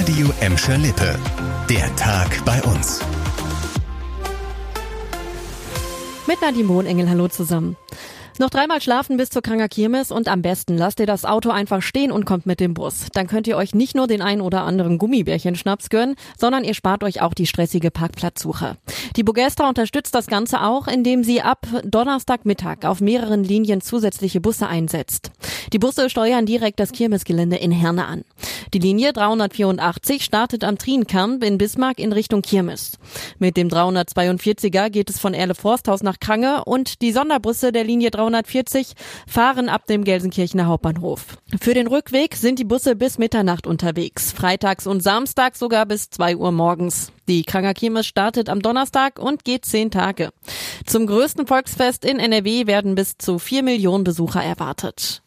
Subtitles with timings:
[0.00, 1.14] Radio Emscher Lippe.
[1.68, 3.00] Der Tag bei uns.
[6.26, 7.76] Mit Nadine Wohnengel, hallo zusammen.
[8.40, 11.82] Noch dreimal schlafen bis zur Kranger Kirmes und am besten lasst ihr das Auto einfach
[11.82, 13.08] stehen und kommt mit dem Bus.
[13.12, 17.04] Dann könnt ihr euch nicht nur den ein oder anderen Gummibärchen-Schnaps gönnen, sondern ihr spart
[17.04, 18.78] euch auch die stressige Parkplatzsuche.
[19.14, 24.68] Die Bugesta unterstützt das Ganze auch, indem sie ab Donnerstagmittag auf mehreren Linien zusätzliche Busse
[24.68, 25.32] einsetzt.
[25.74, 28.24] Die Busse steuern direkt das Kirmesgelände in Herne an.
[28.72, 32.98] Die Linie 384 startet am Trienkamp in Bismarck in Richtung Kirmes.
[33.38, 38.10] Mit dem 342er geht es von Erle Forsthaus nach Krange und die Sonderbusse der Linie
[38.30, 38.94] 340
[39.26, 41.38] fahren ab dem Gelsenkirchener Hauptbahnhof.
[41.60, 46.36] Für den Rückweg sind die Busse bis Mitternacht unterwegs, freitags und samstags sogar bis 2
[46.36, 47.12] Uhr morgens.
[47.28, 50.30] Die Kranger Kirmes startet am Donnerstag und geht zehn Tage.
[50.86, 55.22] Zum größten Volksfest in NRW werden bis zu vier Millionen Besucher erwartet.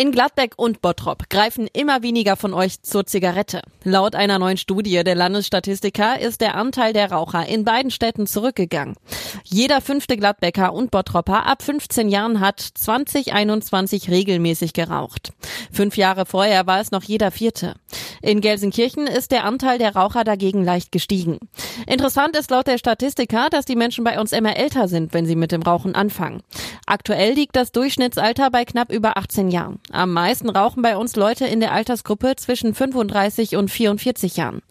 [0.00, 3.62] In Gladbeck und Bottrop greifen immer weniger von euch zur Zigarette.
[3.82, 8.94] Laut einer neuen Studie der Landesstatistiker ist der Anteil der Raucher in beiden Städten zurückgegangen.
[9.42, 15.32] Jeder fünfte Gladbecker und Bottropper ab 15 Jahren hat 2021 regelmäßig geraucht.
[15.72, 17.74] Fünf Jahre vorher war es noch jeder vierte.
[18.22, 21.38] In Gelsenkirchen ist der Anteil der Raucher dagegen leicht gestiegen.
[21.86, 25.36] Interessant ist laut der Statistiker, dass die Menschen bei uns immer älter sind, wenn sie
[25.36, 26.42] mit dem Rauchen anfangen.
[26.86, 29.78] Aktuell liegt das Durchschnittsalter bei knapp über 18 Jahren.
[29.92, 34.62] Am meisten rauchen bei uns Leute in der Altersgruppe zwischen 35 und 44 Jahren.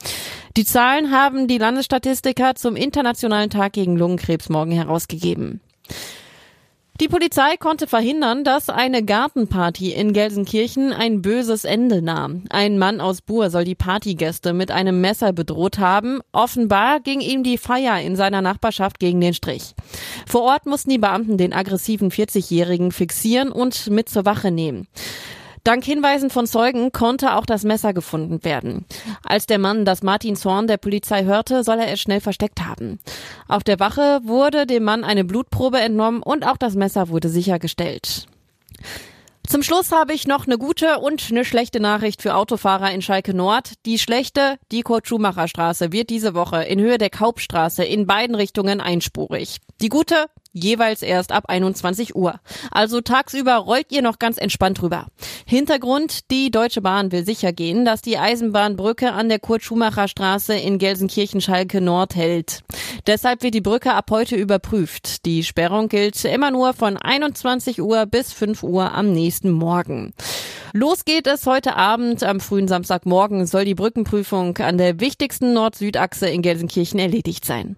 [0.57, 5.61] Die Zahlen haben die Landesstatistiker zum Internationalen Tag gegen Lungenkrebs morgen herausgegeben.
[6.99, 12.45] Die Polizei konnte verhindern, dass eine Gartenparty in Gelsenkirchen ein böses Ende nahm.
[12.49, 16.21] Ein Mann aus Buhr soll die Partygäste mit einem Messer bedroht haben.
[16.31, 19.75] Offenbar ging ihm die Feier in seiner Nachbarschaft gegen den Strich.
[20.25, 24.87] Vor Ort mussten die Beamten den aggressiven 40-Jährigen fixieren und mit zur Wache nehmen.
[25.67, 28.85] Dank Hinweisen von Zeugen konnte auch das Messer gefunden werden.
[29.21, 32.99] Als der Mann das Martinshorn der Polizei hörte, soll er es schnell versteckt haben.
[33.49, 38.27] Auf der Wache wurde dem Mann eine Blutprobe entnommen und auch das Messer wurde sichergestellt.
[39.45, 43.33] Zum Schluss habe ich noch eine gute und eine schlechte Nachricht für Autofahrer in Schalke
[43.33, 43.73] Nord.
[43.85, 48.79] Die schlechte, die Kurt-Schumacher Straße wird diese Woche in Höhe der Kaupstraße in beiden Richtungen
[48.79, 49.57] einspurig.
[49.81, 50.27] Die gute,
[50.63, 52.39] jeweils erst ab 21 Uhr.
[52.71, 55.07] Also tagsüber rollt ihr noch ganz entspannt drüber.
[55.45, 61.81] Hintergrund, die Deutsche Bahn will sicher gehen, dass die Eisenbahnbrücke an der Kurt-Schumacher-Straße in Gelsenkirchen-Schalke
[61.81, 62.63] Nord hält.
[63.05, 65.25] Deshalb wird die Brücke ab heute überprüft.
[65.25, 70.13] Die Sperrung gilt immer nur von 21 Uhr bis 5 Uhr am nächsten Morgen.
[70.73, 72.23] Los geht es heute Abend.
[72.23, 77.77] Am frühen Samstagmorgen soll die Brückenprüfung an der wichtigsten Nord-Süd-Achse in Gelsenkirchen erledigt sein.